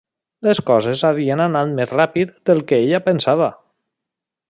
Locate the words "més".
1.81-1.93